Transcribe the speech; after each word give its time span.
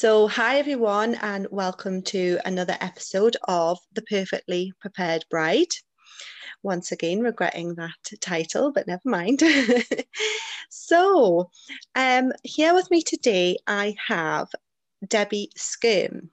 So, 0.00 0.28
hi 0.28 0.60
everyone, 0.60 1.16
and 1.16 1.48
welcome 1.50 2.02
to 2.02 2.38
another 2.44 2.76
episode 2.80 3.36
of 3.48 3.80
The 3.94 4.02
Perfectly 4.02 4.72
Prepared 4.80 5.24
Bride. 5.28 5.72
Once 6.62 6.92
again, 6.92 7.18
regretting 7.18 7.74
that 7.74 7.98
title, 8.20 8.70
but 8.70 8.86
never 8.86 9.02
mind. 9.04 9.42
so, 10.70 11.50
um, 11.96 12.30
here 12.44 12.74
with 12.74 12.88
me 12.92 13.02
today, 13.02 13.56
I 13.66 13.96
have 14.06 14.46
Debbie 15.04 15.50
Skyrme. 15.58 16.28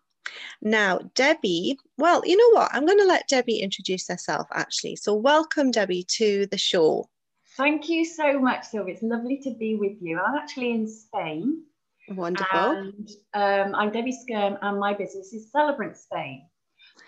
Now, 0.62 1.00
Debbie, 1.16 1.80
well, 1.98 2.22
you 2.24 2.38
know 2.38 2.60
what? 2.60 2.70
I'm 2.72 2.86
going 2.86 3.00
to 3.00 3.06
let 3.06 3.28
Debbie 3.28 3.62
introduce 3.62 4.08
herself 4.08 4.46
actually. 4.54 4.98
So, 4.98 5.16
welcome, 5.16 5.72
Debbie, 5.72 6.06
to 6.18 6.46
the 6.52 6.60
show. 6.60 7.10
Thank 7.58 7.90
you 7.90 8.06
so 8.06 8.40
much, 8.40 8.66
Sylvia. 8.66 8.94
It's 8.94 9.02
lovely 9.02 9.38
to 9.38 9.56
be 9.56 9.74
with 9.74 9.98
you. 10.02 10.20
I'm 10.20 10.36
actually 10.36 10.70
in 10.70 10.88
Spain. 10.88 11.64
Wonderful. 12.10 12.48
And 12.60 13.10
um, 13.34 13.76
I'm 13.76 13.92
Debbie 13.92 14.14
Skyrme, 14.14 14.58
and 14.62 14.80
my 14.80 14.94
business 14.94 15.34
is 15.34 15.52
Celebrant 15.52 15.98
Spain. 15.98 16.48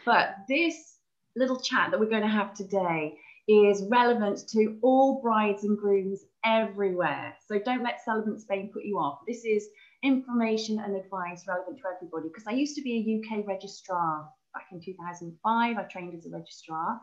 But 0.06 0.36
this 0.50 0.98
little 1.36 1.60
chat 1.60 1.92
that 1.92 2.00
we're 2.00 2.10
going 2.10 2.24
to 2.24 2.28
have 2.28 2.54
today 2.54 3.18
is 3.48 3.84
relevant 3.90 4.48
to 4.50 4.78
all 4.82 5.22
brides 5.22 5.64
and 5.64 5.78
grooms 5.78 6.22
everywhere. 6.44 7.36
So 7.48 7.60
don't 7.60 7.84
let 7.84 8.04
Celebrant 8.04 8.42
Spain 8.42 8.72
put 8.74 8.84
you 8.84 8.98
off. 8.98 9.20
This 9.28 9.46
is 9.46 9.68
information 10.04 10.80
and 10.80 10.96
advice 10.96 11.46
relevant 11.48 11.78
to 11.78 11.84
everybody 11.96 12.30
because 12.30 12.48
I 12.48 12.52
used 12.52 12.76
to 12.76 12.82
be 12.82 13.22
a 13.32 13.38
UK 13.38 13.48
registrar 13.48 14.28
back 14.54 14.68
in 14.72 14.82
2005. 14.82 15.78
I 15.78 15.84
trained 15.84 16.16
as 16.18 16.26
a 16.26 16.30
registrar. 16.30 17.00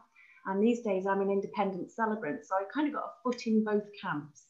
And 0.47 0.63
these 0.63 0.83
days 0.83 1.07
I'm 1.07 1.23
an 1.23 1.31
independent 1.31 1.91
celebrant. 1.91 2.45
So 2.45 2.55
I 2.57 2.65
kind 2.73 2.89
of 2.89 2.95
got 2.95 3.05
a 3.05 3.23
foot 3.23 3.47
in 3.47 3.65
both 3.65 3.85
camps. 4.03 4.45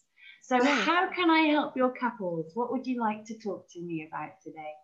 So, 0.46 0.62
how 0.62 1.10
can 1.10 1.30
I 1.30 1.46
help 1.46 1.74
your 1.74 1.94
couples? 1.94 2.50
What 2.52 2.70
would 2.70 2.86
you 2.86 3.00
like 3.00 3.24
to 3.24 3.38
talk 3.38 3.66
to 3.70 3.80
me 3.80 4.06
about 4.06 4.42
today? 4.42 4.74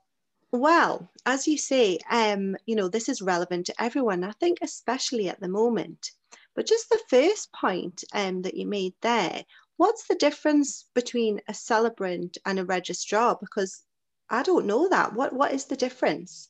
Well, 0.52 1.10
as 1.26 1.46
you 1.46 1.58
say, 1.58 1.98
um, 2.10 2.56
you 2.64 2.74
know, 2.74 2.88
this 2.88 3.10
is 3.10 3.20
relevant 3.20 3.66
to 3.66 3.82
everyone, 3.82 4.24
I 4.24 4.32
think, 4.32 4.60
especially 4.62 5.28
at 5.28 5.38
the 5.38 5.48
moment. 5.48 6.12
But 6.54 6.66
just 6.66 6.88
the 6.88 7.02
first 7.10 7.52
point 7.52 8.04
um, 8.14 8.40
that 8.40 8.56
you 8.56 8.66
made 8.66 8.94
there, 9.02 9.44
what's 9.76 10.06
the 10.08 10.14
difference 10.14 10.86
between 10.94 11.42
a 11.46 11.52
celebrant 11.52 12.38
and 12.46 12.58
a 12.58 12.64
registrar? 12.64 13.36
Because 13.38 13.84
I 14.30 14.42
don't 14.42 14.64
know 14.64 14.88
that. 14.88 15.12
What 15.12 15.34
What 15.34 15.52
is 15.52 15.66
the 15.66 15.76
difference? 15.76 16.48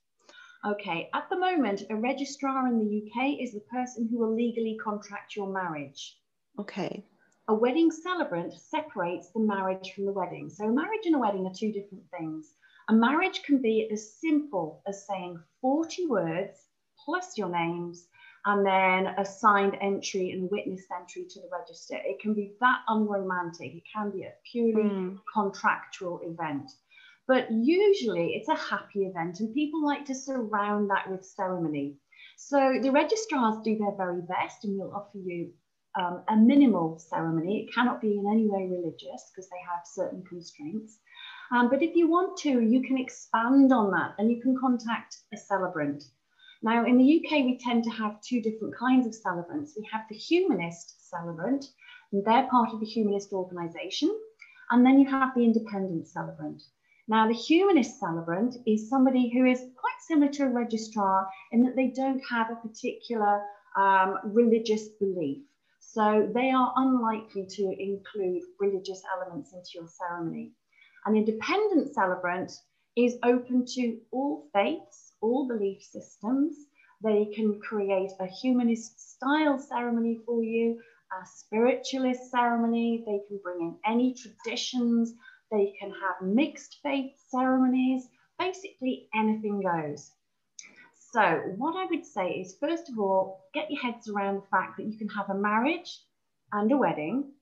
Okay, 0.64 1.11
at 1.14 1.28
the 1.31 1.36
moment, 1.36 1.83
a 1.91 1.97
registrar 1.97 2.69
in 2.69 2.78
the 2.78 3.11
UK 3.11 3.41
is 3.41 3.55
the 3.55 3.66
person 3.72 4.06
who 4.08 4.19
will 4.19 4.33
legally 4.33 4.78
contract 4.81 5.34
your 5.34 5.53
marriage. 5.53 6.16
Okay. 6.61 7.05
A 7.51 7.55
wedding 7.55 7.91
celebrant 7.91 8.53
separates 8.53 9.33
the 9.33 9.41
marriage 9.41 9.93
from 9.93 10.06
the 10.06 10.12
wedding. 10.12 10.48
So, 10.48 10.67
a 10.67 10.73
marriage 10.73 11.05
and 11.06 11.17
a 11.17 11.19
wedding 11.19 11.48
are 11.48 11.53
two 11.53 11.73
different 11.73 12.05
things. 12.17 12.55
A 12.89 12.93
marriage 12.93 13.43
can 13.43 13.61
be 13.61 13.91
as 13.91 14.20
simple 14.20 14.81
as 14.87 15.05
saying 15.05 15.43
40 15.61 16.06
words 16.06 16.69
plus 17.05 17.37
your 17.37 17.48
names 17.48 18.06
and 18.45 18.65
then 18.65 19.09
a 19.19 19.25
signed 19.25 19.77
entry 19.81 20.31
and 20.31 20.48
witnessed 20.48 20.87
entry 20.97 21.25
to 21.28 21.41
the 21.41 21.48
register. 21.51 21.97
It 21.97 22.21
can 22.21 22.34
be 22.34 22.53
that 22.61 22.83
unromantic. 22.87 23.75
It 23.75 23.83
can 23.93 24.12
be 24.12 24.23
a 24.23 24.33
purely 24.53 24.89
mm. 24.89 25.19
contractual 25.34 26.21
event. 26.23 26.71
But 27.27 27.51
usually 27.51 28.34
it's 28.34 28.48
a 28.48 28.55
happy 28.55 29.06
event 29.06 29.41
and 29.41 29.53
people 29.53 29.84
like 29.84 30.05
to 30.05 30.15
surround 30.15 30.89
that 30.91 31.11
with 31.11 31.25
ceremony. 31.25 31.97
So 32.37 32.78
the 32.81 32.93
registrars 32.93 33.56
do 33.65 33.77
their 33.77 33.97
very 33.97 34.23
best 34.23 34.65
and 34.65 34.78
will 34.78 34.95
offer 34.95 35.19
you 35.19 35.53
um, 35.98 36.22
a 36.28 36.36
minimal 36.36 36.98
ceremony. 36.98 37.66
It 37.66 37.74
cannot 37.74 38.00
be 38.00 38.19
in 38.19 38.27
any 38.30 38.48
way 38.48 38.69
religious 38.70 39.30
because 39.30 39.48
they 39.48 39.60
have 39.69 39.80
certain 39.84 40.22
constraints. 40.28 40.98
Um, 41.52 41.69
but 41.69 41.82
if 41.82 41.97
you 41.97 42.09
want 42.09 42.37
to, 42.38 42.60
you 42.60 42.82
can 42.82 42.98
expand 42.98 43.72
on 43.72 43.91
that 43.91 44.15
and 44.19 44.31
you 44.31 44.41
can 44.41 44.56
contact 44.59 45.19
a 45.32 45.37
celebrant. 45.37 46.04
Now, 46.62 46.84
in 46.84 46.98
the 46.98 47.16
UK, 47.25 47.44
we 47.44 47.59
tend 47.59 47.84
to 47.84 47.91
have 47.91 48.20
two 48.20 48.42
different 48.42 48.76
kinds 48.76 49.06
of 49.06 49.15
celebrants. 49.15 49.75
We 49.76 49.88
have 49.91 50.03
the 50.09 50.16
humanist 50.16 51.09
celebrant, 51.09 51.65
and 52.12 52.25
they're 52.25 52.48
part 52.50 52.72
of 52.72 52.81
the 52.81 52.86
humanist 52.86 53.32
organization. 53.32 54.15
And 54.70 54.84
then 54.84 55.00
you 55.00 55.09
have 55.09 55.34
the 55.34 55.42
independent 55.42 56.06
celebrant. 56.06 56.62
Now, 57.09 57.26
the 57.26 57.34
humanist 57.34 57.98
celebrant 57.98 58.56
is 58.66 58.88
somebody 58.88 59.31
who 59.31 59.44
is 59.47 59.59
quite 59.59 60.00
similar 60.06 60.31
to 60.32 60.44
a 60.44 60.48
registrar 60.48 61.28
in 61.50 61.62
that 61.65 61.75
they 61.75 61.88
don't 61.88 62.20
have 62.31 62.50
a 62.50 62.69
particular 62.69 63.42
um, 63.76 64.19
religious 64.25 64.88
belief. 65.00 65.42
So 65.80 66.30
they 66.32 66.50
are 66.50 66.72
unlikely 66.76 67.46
to 67.46 67.74
include 67.78 68.42
religious 68.60 69.02
elements 69.16 69.52
into 69.52 69.70
your 69.74 69.88
ceremony. 69.88 70.52
An 71.06 71.16
independent 71.16 71.92
celebrant 71.94 72.52
is 72.96 73.18
open 73.22 73.64
to 73.64 74.00
all 74.12 74.48
faiths, 74.52 75.14
all 75.20 75.48
belief 75.48 75.82
systems. 75.82 76.54
They 77.02 77.26
can 77.34 77.58
create 77.60 78.12
a 78.20 78.26
humanist 78.26 79.00
style 79.00 79.58
ceremony 79.58 80.20
for 80.26 80.44
you, 80.44 80.80
a 81.12 81.26
spiritualist 81.26 82.30
ceremony. 82.30 83.02
They 83.06 83.20
can 83.26 83.41
bring 83.42 83.60
in 83.60 83.78
any 83.84 84.14
traditions. 84.14 85.14
They 85.50 85.74
can 85.80 85.91
have 85.91 86.22
mixed 86.22 86.78
faith 86.82 87.12
ceremonies. 87.30 88.06
Basically, 88.38 89.08
anything 89.14 89.62
goes. 89.62 90.12
So, 91.12 91.54
what 91.56 91.75
I 91.75 91.87
would 91.87 92.06
say 92.06 92.34
is, 92.34 92.56
first 92.60 92.88
of 92.88 92.97
all, 92.97 93.48
get 93.53 93.69
your 93.69 93.82
heads 93.82 94.09
around 94.09 94.37
the 94.37 94.47
fact 94.47 94.76
that 94.76 94.87
you 94.87 94.97
can 94.97 95.09
have 95.09 95.28
a 95.28 95.34
marriage 95.34 96.00
and 96.53 96.71
a 96.71 96.76
wedding, 96.76 97.32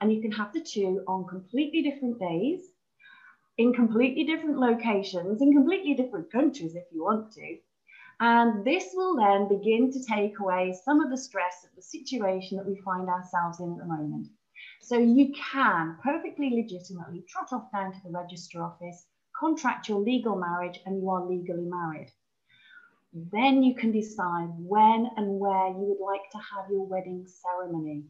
and 0.00 0.10
you 0.10 0.22
can 0.22 0.32
have 0.32 0.54
the 0.54 0.62
two 0.62 1.04
on 1.06 1.26
completely 1.26 1.82
different 1.82 2.18
days, 2.18 2.62
in 3.58 3.74
completely 3.74 4.24
different 4.24 4.58
locations, 4.58 5.42
in 5.42 5.52
completely 5.52 5.92
different 5.92 6.32
countries 6.32 6.74
if 6.74 6.84
you 6.90 7.04
want 7.04 7.30
to. 7.32 7.58
And 8.20 8.64
this 8.64 8.90
will 8.94 9.16
then 9.16 9.48
begin 9.48 9.92
to 9.92 10.02
take 10.02 10.38
away 10.38 10.72
some 10.82 11.02
of 11.02 11.10
the 11.10 11.18
stress 11.18 11.62
of 11.64 11.76
the 11.76 11.82
situation 11.82 12.56
that 12.56 12.66
we 12.66 12.80
find 12.80 13.06
ourselves 13.10 13.60
in 13.60 13.70
at 13.70 13.78
the 13.80 13.84
moment. 13.84 14.28
So 14.80 14.96
you 14.96 15.34
can 15.34 15.98
perfectly 16.02 16.48
legitimately 16.48 17.26
trot 17.28 17.52
off 17.52 17.70
down 17.70 17.92
to 17.92 17.98
the 18.02 18.12
register 18.12 18.62
office, 18.62 19.06
contract 19.38 19.90
your 19.90 20.00
legal 20.00 20.36
marriage, 20.36 20.80
and 20.86 21.02
you 21.02 21.10
are 21.10 21.26
legally 21.26 21.66
married. 21.66 22.10
Then 23.12 23.62
you 23.62 23.74
can 23.74 23.90
decide 23.90 24.48
when 24.56 25.10
and 25.16 25.40
where 25.40 25.68
you 25.68 25.96
would 25.98 26.04
like 26.04 26.30
to 26.30 26.38
have 26.38 26.70
your 26.70 26.86
wedding 26.86 27.26
ceremony. 27.26 28.04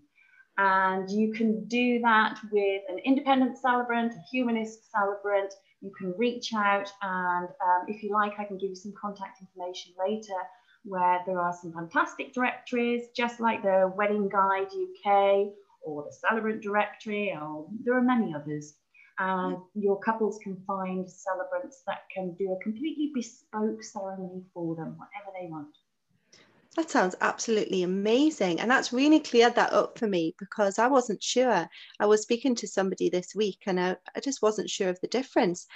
And 0.59 1.11
you 1.11 1.33
can 1.33 1.67
do 1.69 2.01
that 2.01 2.39
with 2.53 2.83
an 2.89 2.99
independent 2.99 3.57
celebrant, 3.57 4.13
a 4.13 4.21
humanist 4.31 4.91
celebrant. 4.91 5.55
You 5.81 5.91
can 5.99 6.13
reach 6.19 6.53
out, 6.53 6.93
and 7.01 7.49
um, 7.49 7.85
if 7.89 8.03
you 8.03 8.13
like, 8.13 8.35
I 8.39 8.45
can 8.45 8.59
give 8.59 8.69
you 8.69 8.77
some 8.77 8.93
contact 9.01 9.41
information 9.41 9.95
later 9.99 10.37
where 10.85 11.21
there 11.27 11.41
are 11.41 11.55
some 11.55 11.73
fantastic 11.73 12.35
directories, 12.35 13.09
just 13.17 13.41
like 13.41 13.63
the 13.63 13.91
Wedding 13.97 14.29
Guide 14.29 14.67
UK 14.67 15.53
or 15.83 16.05
the 16.05 16.13
Celebrant 16.13 16.63
Directory, 16.63 17.33
or 17.33 17.67
there 17.83 17.97
are 17.97 18.03
many 18.03 18.35
others 18.35 18.75
and 19.21 19.59
your 19.75 20.01
couples 20.01 20.39
can 20.43 20.57
find 20.67 21.09
celebrants 21.09 21.83
that 21.87 22.05
can 22.13 22.35
do 22.39 22.53
a 22.53 22.63
completely 22.63 23.13
bespoke 23.15 23.85
ceremony 23.85 24.43
for 24.55 24.75
them, 24.75 24.97
whatever 24.97 25.31
they 25.39 25.47
want. 25.47 25.69
That 26.77 26.89
sounds 26.89 27.15
absolutely 27.21 27.83
amazing. 27.83 28.61
And 28.61 28.71
that's 28.71 28.95
really 28.95 29.21
cleared 29.21 29.57
that 29.57 29.75
up 29.75 29.99
for 29.99 30.07
me 30.07 30.35
because 30.39 30.79
I 30.79 30.87
wasn't 30.87 31.23
sure. 31.23 31.69
I 31.99 32.07
was 32.07 32.23
speaking 32.23 32.55
to 32.57 32.67
somebody 32.67 33.11
this 33.11 33.35
week 33.35 33.59
and 33.67 33.79
I, 33.79 33.97
I 34.17 34.21
just 34.21 34.41
wasn't 34.41 34.71
sure 34.71 34.89
of 34.89 35.01
the 35.01 35.09
difference. 35.09 35.67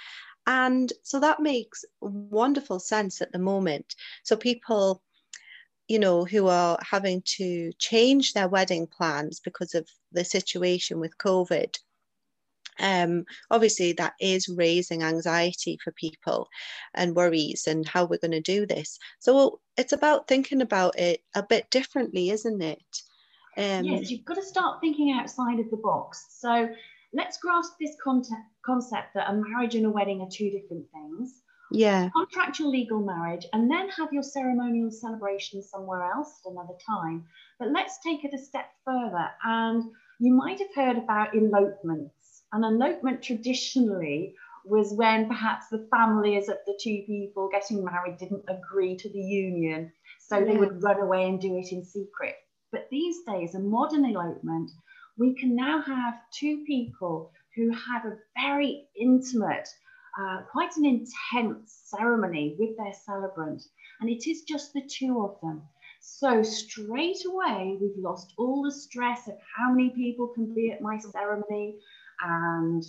And 0.47 0.91
so 1.03 1.21
that 1.21 1.41
makes 1.41 1.84
wonderful 2.00 2.78
sense 2.78 3.21
at 3.21 3.33
the 3.33 3.38
moment. 3.38 3.94
So 4.22 4.37
people, 4.37 5.03
you 5.87 5.99
know, 5.99 6.25
who 6.25 6.47
are 6.47 6.78
having 6.81 7.22
to 7.37 7.72
change 7.78 8.33
their 8.33 8.48
wedding 8.48 8.86
plans 8.86 9.41
because 9.41 9.74
of 9.74 9.86
the 10.13 10.24
situation 10.24 10.98
with 10.98 11.19
COVID, 11.19 11.77
um, 12.78 13.24
obviously 13.50 13.92
that 13.94 14.15
is 14.21 14.48
raising 14.48 15.03
anxiety 15.03 15.78
for 15.82 15.92
people 15.92 16.48
and 16.94 17.15
worries 17.15 17.66
and 17.66 17.86
how 17.86 18.04
we're 18.04 18.18
going 18.18 18.32
to 18.32 18.41
do 18.41 18.66
this. 18.66 18.98
So 19.18 19.60
it's 19.76 19.92
about 19.92 20.28
thinking 20.28 20.62
about 20.62 20.98
it 20.98 21.21
a 21.34 21.42
bit 21.42 21.71
differently 21.71 22.30
isn't 22.30 22.62
it? 22.62 23.03
Um, 23.56 23.84
yes 23.84 24.10
you've 24.10 24.24
got 24.24 24.34
to 24.34 24.42
start 24.42 24.80
thinking 24.80 25.12
outside 25.12 25.60
of 25.60 25.71
the 25.71 25.76
box. 25.76 26.26
So 26.30 26.68
let's 27.12 27.38
grasp 27.38 27.74
this 27.80 27.97
concept 28.03 28.41
concept 28.65 29.15
that 29.15 29.30
a 29.30 29.34
marriage 29.34 29.74
and 29.74 29.86
a 29.86 29.91
wedding 29.91 30.21
are 30.21 30.28
two 30.30 30.50
different 30.50 30.86
things. 30.92 31.42
Yeah. 31.71 32.09
Contractual 32.15 32.71
legal 32.71 33.00
marriage 33.00 33.47
and 33.53 33.71
then 33.71 33.88
have 33.91 34.12
your 34.12 34.22
ceremonial 34.22 34.91
celebration 34.91 35.62
somewhere 35.62 36.03
else 36.03 36.41
at 36.44 36.53
another 36.53 36.74
time. 36.86 37.24
But 37.59 37.71
let's 37.71 37.98
take 37.98 38.24
it 38.24 38.34
a 38.34 38.38
step 38.38 38.66
further 38.84 39.28
and 39.44 39.84
you 40.21 40.32
might 40.32 40.59
have 40.59 40.74
heard 40.74 40.97
about 40.97 41.34
elopements 41.34 42.23
an 42.54 42.65
elopement 42.65 43.22
traditionally 43.22 44.34
was 44.65 44.95
when 44.95 45.28
perhaps 45.28 45.66
the 45.68 45.86
families 45.91 46.48
of 46.48 46.56
the 46.66 46.78
two 46.80 47.03
people 47.06 47.51
getting 47.51 47.84
married 47.84 48.16
didn't 48.18 48.45
agree 48.48 48.97
to 48.97 49.10
the 49.10 49.21
union. 49.21 49.92
So 50.21 50.39
yeah. 50.39 50.45
they 50.45 50.56
would 50.56 50.83
run 50.83 51.01
away 51.01 51.28
and 51.28 51.41
do 51.41 51.59
it 51.59 51.72
in 51.72 51.84
secret. 51.84 52.36
But 52.72 52.89
these 52.91 53.22
days, 53.27 53.54
a 53.54 53.60
modern 53.60 54.04
elopement, 54.04 54.71
we 55.18 55.34
can 55.34 55.54
now 55.54 55.83
have 55.83 56.15
two 56.33 56.65
people 56.65 57.33
who 57.54 57.71
have 57.71 58.04
a 58.04 58.18
very 58.41 58.86
intimate 58.98 59.68
uh, 60.18 60.42
quite 60.53 60.77
an 60.77 60.84
intense 60.84 61.80
ceremony 61.86 62.54
with 62.59 62.77
their 62.77 62.92
celebrant, 63.04 63.62
and 64.00 64.09
it 64.09 64.28
is 64.28 64.42
just 64.42 64.72
the 64.72 64.89
two 64.89 65.24
of 65.24 65.41
them. 65.42 65.60
So 66.00 66.42
straight 66.42 67.24
away, 67.24 67.77
we've 67.80 67.98
lost 67.98 68.33
all 68.39 68.62
the 68.62 68.71
stress 68.71 69.27
of 69.27 69.34
how 69.57 69.72
many 69.72 69.91
people 69.91 70.28
can 70.28 70.54
be 70.54 70.71
at 70.71 70.80
my 70.80 70.98
ceremony 70.98 71.80
and 72.24 72.84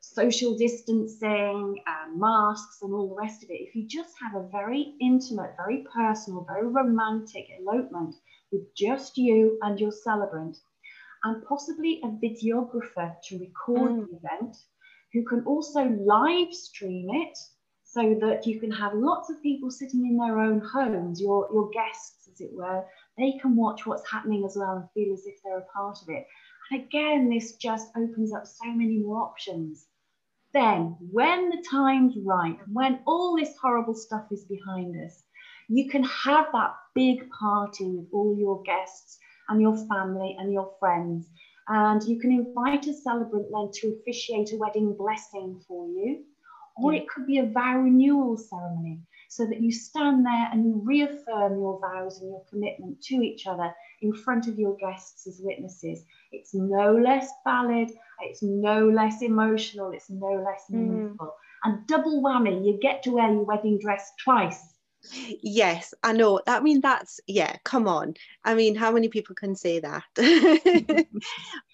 social 0.00 0.56
distancing 0.56 1.82
and 1.86 2.18
masks 2.18 2.78
and 2.82 2.92
all 2.92 3.08
the 3.10 3.22
rest 3.22 3.44
of 3.44 3.50
it. 3.50 3.60
If 3.60 3.74
you 3.74 3.86
just 3.86 4.14
have 4.20 4.34
a 4.34 4.48
very 4.48 4.94
intimate, 5.00 5.54
very 5.56 5.84
personal, 5.94 6.46
very 6.48 6.66
romantic 6.66 7.46
elopement 7.60 8.14
with 8.50 8.74
just 8.74 9.16
you 9.16 9.58
and 9.62 9.78
your 9.78 9.92
celebrant, 9.92 10.56
and 11.24 11.44
possibly 11.44 12.00
a 12.02 12.08
videographer 12.08 13.14
to 13.24 13.38
record 13.38 13.92
mm. 13.92 14.06
the 14.08 14.16
event 14.16 14.56
who 15.12 15.24
can 15.24 15.44
also 15.44 15.84
live 15.84 16.52
stream 16.52 17.08
it 17.10 17.36
so 17.84 18.16
that 18.20 18.46
you 18.46 18.60
can 18.60 18.70
have 18.70 18.94
lots 18.94 19.30
of 19.30 19.42
people 19.42 19.70
sitting 19.70 20.06
in 20.06 20.16
their 20.16 20.38
own 20.38 20.60
homes, 20.60 21.20
your, 21.20 21.48
your 21.52 21.68
guests, 21.70 22.28
as 22.32 22.40
it 22.40 22.50
were, 22.52 22.84
they 23.18 23.32
can 23.42 23.56
watch 23.56 23.84
what's 23.84 24.08
happening 24.08 24.44
as 24.44 24.56
well 24.56 24.76
and 24.76 24.90
feel 24.94 25.12
as 25.12 25.26
if 25.26 25.34
they're 25.42 25.58
a 25.58 25.72
part 25.74 25.98
of 26.00 26.08
it. 26.08 26.24
And 26.70 26.82
again, 26.82 27.28
this 27.28 27.56
just 27.56 27.88
opens 27.96 28.32
up 28.32 28.46
so 28.46 28.66
many 28.66 28.98
more 28.98 29.22
options. 29.22 29.86
Then, 30.52 30.96
when 31.12 31.48
the 31.48 31.64
time's 31.70 32.16
right, 32.24 32.58
when 32.72 33.00
all 33.06 33.36
this 33.36 33.56
horrible 33.60 33.94
stuff 33.94 34.24
is 34.30 34.44
behind 34.44 34.96
us, 35.04 35.22
you 35.68 35.88
can 35.88 36.02
have 36.02 36.46
that 36.52 36.74
big 36.94 37.28
party 37.30 37.84
with 37.84 38.06
all 38.12 38.36
your 38.36 38.62
guests 38.62 39.18
and 39.48 39.60
your 39.60 39.76
family 39.86 40.36
and 40.38 40.52
your 40.52 40.72
friends. 40.80 41.28
And 41.68 42.02
you 42.02 42.18
can 42.18 42.32
invite 42.32 42.86
a 42.86 42.92
celebrant 42.92 43.46
then 43.52 43.70
to 43.74 43.96
officiate 44.00 44.52
a 44.52 44.56
wedding 44.56 44.94
blessing 44.98 45.60
for 45.68 45.86
you. 45.86 46.24
Or 46.76 46.92
yeah. 46.92 47.00
it 47.00 47.08
could 47.08 47.26
be 47.26 47.38
a 47.38 47.46
vow 47.46 47.78
renewal 47.78 48.36
ceremony 48.36 49.00
so 49.28 49.46
that 49.46 49.60
you 49.60 49.70
stand 49.70 50.26
there 50.26 50.48
and 50.50 50.64
you 50.64 50.82
reaffirm 50.84 51.60
your 51.60 51.78
vows 51.80 52.20
and 52.20 52.30
your 52.30 52.42
commitment 52.50 53.00
to 53.02 53.16
each 53.16 53.46
other 53.46 53.72
in 54.02 54.12
front 54.12 54.48
of 54.48 54.58
your 54.58 54.76
guests 54.76 55.26
as 55.28 55.40
witnesses. 55.40 56.04
It's 56.32 56.54
no 56.54 56.92
less 56.92 57.28
valid, 57.44 57.90
it's 58.22 58.42
no 58.42 58.88
less 58.88 59.22
emotional, 59.22 59.90
it's 59.92 60.10
no 60.10 60.32
less 60.44 60.64
mm. 60.70 60.76
meaningful. 60.76 61.26
Mm. 61.26 61.30
And 61.64 61.86
double 61.86 62.22
whammy, 62.22 62.64
you 62.64 62.78
get 62.80 63.02
to 63.04 63.12
wear 63.12 63.30
your 63.30 63.44
wedding 63.44 63.78
dress 63.78 64.12
twice. 64.22 64.74
Yes, 65.42 65.94
I 66.02 66.12
know. 66.12 66.40
I 66.46 66.60
mean, 66.60 66.80
that's, 66.80 67.20
yeah, 67.26 67.56
come 67.64 67.88
on. 67.88 68.14
I 68.44 68.54
mean, 68.54 68.74
how 68.74 68.92
many 68.92 69.08
people 69.08 69.34
can 69.34 69.56
say 69.56 69.80
that? 69.80 70.04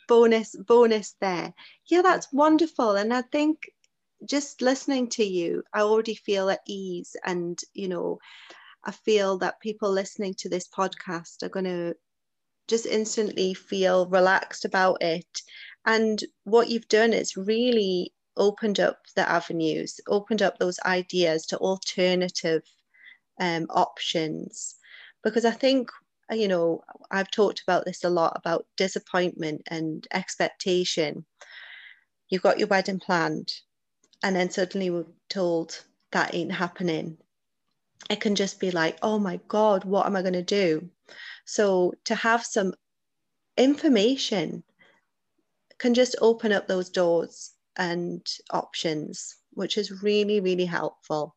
bonus, 0.08 0.54
bonus 0.56 1.16
there. 1.20 1.52
Yeah, 1.86 2.02
that's 2.02 2.32
wonderful. 2.32 2.92
And 2.92 3.12
I 3.12 3.22
think 3.22 3.70
just 4.24 4.62
listening 4.62 5.08
to 5.10 5.24
you, 5.24 5.64
I 5.72 5.80
already 5.80 6.14
feel 6.14 6.50
at 6.50 6.60
ease. 6.66 7.16
And, 7.24 7.60
you 7.74 7.88
know, 7.88 8.18
I 8.84 8.92
feel 8.92 9.38
that 9.38 9.60
people 9.60 9.90
listening 9.90 10.34
to 10.34 10.48
this 10.48 10.68
podcast 10.68 11.42
are 11.42 11.48
going 11.48 11.64
to 11.64 11.96
just 12.68 12.86
instantly 12.86 13.54
feel 13.54 14.06
relaxed 14.06 14.64
about 14.64 15.02
it. 15.02 15.42
And 15.84 16.22
what 16.44 16.68
you've 16.68 16.88
done 16.88 17.12
is 17.12 17.36
really 17.36 18.12
opened 18.36 18.80
up 18.80 18.98
the 19.14 19.28
avenues, 19.28 20.00
opened 20.08 20.42
up 20.42 20.58
those 20.58 20.78
ideas 20.84 21.46
to 21.46 21.58
alternative 21.58 22.62
um, 23.40 23.66
options 23.70 24.76
because 25.26 25.44
I 25.44 25.50
think 25.50 25.90
you 26.30 26.48
know 26.48 26.82
I've 27.10 27.30
talked 27.30 27.60
about 27.60 27.84
this 27.84 28.04
a 28.04 28.10
lot 28.10 28.34
about 28.36 28.66
disappointment 28.76 29.62
and 29.68 30.06
expectation. 30.12 31.26
You've 32.28 32.42
got 32.42 32.58
your 32.58 32.68
wedding 32.68 33.00
planned, 33.00 33.52
and 34.22 34.36
then 34.36 34.50
suddenly 34.50 34.90
we're 34.90 35.06
told 35.28 35.84
that 36.12 36.34
ain't 36.34 36.52
happening. 36.52 37.18
It 38.08 38.20
can 38.20 38.34
just 38.34 38.60
be 38.60 38.70
like, 38.70 38.98
oh 39.02 39.18
my 39.18 39.40
God, 39.48 39.84
what 39.84 40.06
am 40.06 40.16
I 40.16 40.22
going 40.22 40.34
to 40.34 40.42
do? 40.42 40.88
So 41.44 41.94
to 42.04 42.14
have 42.14 42.44
some 42.44 42.74
information 43.56 44.62
can 45.78 45.94
just 45.94 46.16
open 46.20 46.52
up 46.52 46.66
those 46.66 46.90
doors 46.90 47.52
and 47.76 48.26
options, 48.50 49.36
which 49.52 49.78
is 49.78 50.02
really, 50.02 50.40
really 50.40 50.64
helpful. 50.64 51.36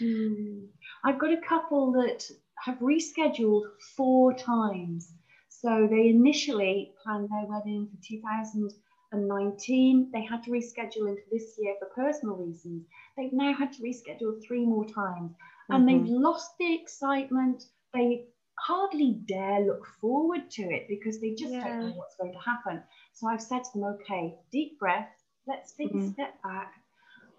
Mm. 0.00 0.66
I've 1.04 1.18
got 1.18 1.32
a 1.32 1.40
couple 1.48 1.92
that 1.92 2.24
have 2.64 2.78
rescheduled 2.78 3.64
four 3.96 4.34
times. 4.34 5.12
So 5.48 5.88
they 5.90 6.08
initially 6.08 6.92
planned 7.02 7.28
their 7.30 7.46
wedding 7.46 7.88
for 7.90 7.98
2019. 8.06 10.10
They 10.12 10.22
had 10.22 10.42
to 10.44 10.50
reschedule 10.50 11.08
into 11.08 11.22
this 11.30 11.56
year 11.58 11.74
for 11.78 11.88
personal 11.94 12.36
reasons. 12.36 12.86
They've 13.16 13.32
now 13.32 13.54
had 13.54 13.72
to 13.74 13.82
reschedule 13.82 14.42
three 14.46 14.64
more 14.64 14.84
times 14.84 15.32
and 15.70 15.86
mm-hmm. 15.86 16.04
they've 16.04 16.12
lost 16.12 16.52
the 16.58 16.74
excitement. 16.74 17.64
They 17.92 18.26
hardly 18.58 19.20
dare 19.26 19.60
look 19.60 19.86
forward 20.00 20.50
to 20.52 20.62
it 20.62 20.86
because 20.88 21.20
they 21.20 21.30
just 21.30 21.52
yeah. 21.52 21.66
don't 21.66 21.80
know 21.80 21.94
what's 21.94 22.16
going 22.16 22.32
to 22.32 22.38
happen. 22.38 22.82
So 23.12 23.28
I've 23.28 23.42
said 23.42 23.64
to 23.64 23.70
them, 23.74 23.84
okay, 24.00 24.34
deep 24.52 24.78
breath, 24.78 25.08
let's 25.46 25.72
take 25.72 25.88
mm-hmm. 25.88 26.08
a 26.08 26.12
step 26.12 26.42
back 26.42 26.72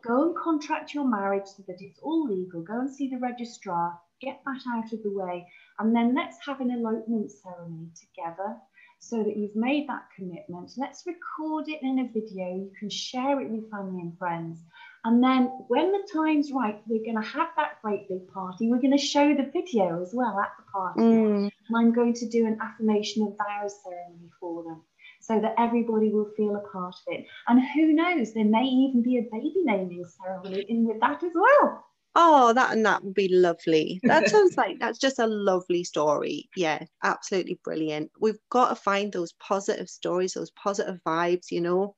Go 0.06 0.22
and 0.22 0.36
contract 0.36 0.94
your 0.94 1.07
marriage 1.07 1.48
so 1.48 1.63
that 1.68 1.81
it's 1.81 2.00
all 2.04 2.27
legal. 2.27 2.62
Go 2.62 2.80
and 2.80 2.92
see 2.92 3.07
the 3.10 3.18
registrar, 3.18 4.00
get 4.22 4.39
that 4.45 4.62
out 4.72 4.94
of 4.94 5.01
the 5.01 5.12
way, 5.12 5.48
and 5.80 5.95
then 5.95 6.13
let's 6.13 6.38
have 6.45 6.62
an 6.62 6.69
elopement 6.69 7.31
ceremony 7.31 7.89
together 8.00 8.56
so 9.00 9.24
that 9.24 9.36
you've 9.36 9.56
made 9.56 9.89
that 9.89 10.07
commitment. 10.16 10.74
Let's 10.77 11.07
record 11.07 11.69
it 11.69 11.81
in 11.81 11.98
a 11.98 12.07
video. 12.13 12.56
You 12.56 12.72
can 12.80 12.89
share 12.89 13.42
it 13.42 13.50
with 13.50 13.72
family 13.72 14.01
and 14.01 14.16
friends. 14.19 14.60
And 15.06 15.24
then 15.24 15.46
when 15.68 15.92
the 15.92 16.07
time's 16.12 16.52
right, 16.52 16.81
we're 16.88 17.04
going 17.04 17.22
to 17.22 17.30
have 17.30 17.50
that 17.57 17.80
great 17.84 18.10
big 18.10 18.28
party. 18.34 18.69
We're 18.69 18.81
going 18.81 18.98
to 18.98 19.04
show 19.04 19.36
the 19.36 19.50
video 19.54 20.02
as 20.02 20.12
well 20.16 20.40
at 20.40 20.50
the 20.57 20.63
party. 20.72 21.02
Mm. 21.02 21.52
And 21.68 21.78
I'm 21.78 21.94
going 21.94 22.13
to 22.16 22.28
do 22.28 22.48
an 22.48 22.57
affirmation 22.60 23.22
of 23.22 23.38
vows 23.38 23.75
ceremony 23.84 24.31
for 24.40 24.63
them 24.63 24.81
so 25.22 25.40
that 25.40 25.54
everybody 25.60 26.10
will 26.10 26.31
feel 26.36 26.56
a 26.56 26.72
part 26.72 26.96
of 26.96 27.13
it. 27.13 27.25
And 27.48 27.62
who 27.75 27.94
knows, 27.94 28.34
there 28.34 28.46
may 28.46 28.63
even 28.63 29.04
be 29.04 29.18
a 29.18 29.30
baby 29.31 29.54
naming 29.63 30.06
ceremony 30.06 30.66
in 30.68 30.88
with 30.88 31.00
that 31.02 31.24
as 31.24 31.31
well. 31.36 31.86
Oh, 32.16 32.54
that 32.54 32.72
and 32.72 32.86
that 32.86 33.04
would 33.04 33.13
be 33.13 33.28
lovely. 33.28 34.00
That 34.04 34.30
sounds 34.30 34.56
like 34.58 34.80
that's 34.80 34.98
just 34.98 35.19
a 35.19 35.28
lovely 35.28 35.84
story. 35.84 36.50
Yeah, 36.56 36.84
absolutely 37.04 37.60
brilliant. 37.63 38.10
We've 38.19 38.40
got 38.50 38.69
to 38.69 38.75
find 38.75 39.12
those 39.12 39.34
positive 39.34 39.89
stories, 39.89 40.34
those 40.34 40.51
positive 40.51 41.00
vibes, 41.06 41.51
you 41.51 41.62
know. 41.62 41.96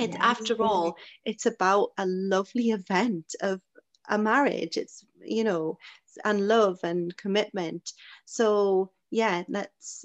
It's 0.00 0.16
yeah, 0.16 0.26
after 0.26 0.62
all, 0.62 0.96
it's 1.24 1.46
about 1.46 1.90
a 1.98 2.06
lovely 2.06 2.70
event 2.70 3.34
of 3.40 3.60
a 4.08 4.18
marriage. 4.18 4.76
It's, 4.76 5.04
you 5.22 5.44
know, 5.44 5.78
and 6.24 6.48
love 6.48 6.78
and 6.82 7.16
commitment. 7.16 7.92
So 8.24 8.90
yeah, 9.10 9.44
let's 9.48 10.04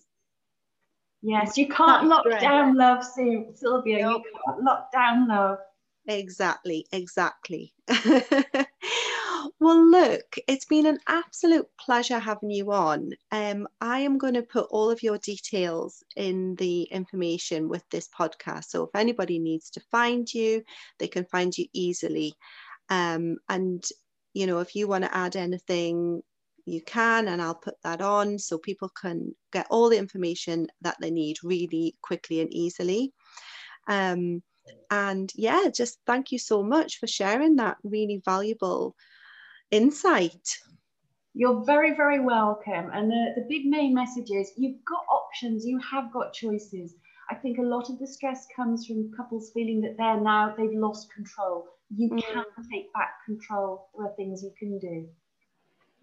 Yes, 1.28 1.58
you 1.58 1.68
can't 1.68 2.08
lock 2.08 2.26
down 2.40 2.76
love, 2.76 3.04
Sylvia. 3.04 4.04
Nope. 4.04 4.24
You 4.26 4.40
can't 4.46 4.64
lock 4.64 4.92
down 4.92 5.28
love. 5.28 5.58
Exactly, 6.08 6.86
exactly. 6.92 7.74
well, 9.60 9.86
look, 9.90 10.36
it's 10.48 10.66
been 10.66 10.86
an 10.86 11.00
absolute 11.08 11.68
pleasure 11.80 12.20
having 12.20 12.52
you 12.52 12.72
on. 12.72 13.12
Um, 13.32 13.68
I 13.80 14.00
am 14.00 14.18
going 14.18 14.34
to 14.34 14.42
put 14.42 14.68
all 14.70 14.92
of 14.92 15.02
your 15.02 15.18
details 15.18 16.04
in 16.16 16.56
the 16.56 16.84
information 16.84 17.70
with 17.70 17.84
this 17.90 18.10
podcast. 18.10 18.66
So 18.66 18.84
if 18.84 18.90
anybody 18.96 19.40
needs 19.40 19.70
to 19.72 19.82
find 19.92 20.32
you, 20.34 20.64
they 21.00 21.08
can 21.08 21.26
find 21.26 21.58
you 21.58 21.68
easily. 21.74 22.34
Um, 22.90 23.38
and 23.50 23.84
you 24.34 24.46
know, 24.46 24.60
if 24.60 24.76
you 24.76 24.88
want 24.88 25.06
to 25.06 25.16
add 25.16 25.38
anything 25.38 26.22
you 26.66 26.82
can 26.82 27.28
and 27.28 27.42
I'll 27.42 27.56
put 27.56 27.76
that 27.84 28.02
on 28.02 28.40
so 28.40 28.58
people 28.58 28.90
can 28.90 29.36
get 29.54 29.68
all 29.70 29.90
the 29.90 29.98
information 29.98 30.68
that 30.82 30.98
they 31.00 31.12
need 31.12 31.38
really 31.44 31.96
quickly 32.02 32.42
and 32.42 32.52
easily. 32.52 33.14
Um, 33.88 34.42
and 34.90 35.32
yeah, 35.36 35.66
just 35.74 36.00
thank 36.08 36.32
you 36.32 36.40
so 36.40 36.64
much 36.64 36.98
for 36.98 37.08
sharing 37.08 37.58
that 37.58 37.78
really 37.84 38.22
valuable 38.26 38.96
insight. 39.76 40.58
You're 41.34 41.64
very, 41.66 41.96
very 41.96 42.20
welcome. 42.20 42.90
And 42.94 43.12
the, 43.12 43.34
the 43.36 43.46
big 43.50 43.66
main 43.66 43.94
message 43.94 44.32
is 44.32 44.54
you've 44.56 44.84
got 44.86 45.04
options, 45.12 45.66
you 45.66 45.80
have 45.80 46.12
got 46.14 46.34
choices. 46.34 46.96
I 47.30 47.36
think 47.36 47.58
a 47.58 47.62
lot 47.62 47.90
of 47.90 48.00
the 48.00 48.08
stress 48.08 48.48
comes 48.56 48.86
from 48.86 49.12
couples 49.18 49.52
feeling 49.54 49.82
that 49.82 49.98
they're 49.98 50.22
now, 50.22 50.54
they've 50.58 50.72
lost 50.74 51.12
control. 51.14 51.68
You 51.96 52.10
mm. 52.10 52.24
can 52.24 52.46
take 52.72 52.94
back 52.94 53.16
control. 53.26 53.90
There 53.98 54.08
are 54.08 54.16
things 54.16 54.44
you 54.44 54.54
can 54.58 54.80
do. 54.80 55.08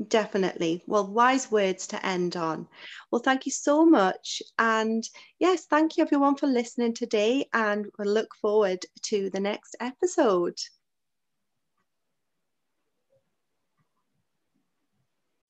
Definitely. 0.09 0.83
Well, 0.87 1.07
wise 1.07 1.51
words 1.51 1.87
to 1.89 2.07
end 2.07 2.37
on. 2.37 2.67
Well, 3.11 3.23
thank 3.23 3.47
you 3.47 3.53
so 3.53 3.85
much. 3.85 4.43
And 4.59 5.09
yes, 5.39 5.67
thank 5.67 5.97
you 5.97 6.03
everyone 6.03 6.37
for 6.37 6.47
listening 6.47 6.95
today. 6.95 7.49
And 7.53 7.87
we'll 7.99 8.13
look 8.13 8.35
forward 8.41 8.85
to 9.05 9.31
the 9.31 9.41
next 9.41 9.77
episode. 9.81 10.59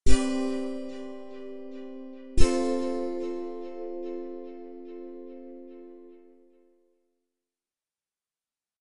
Música 0.07 0.52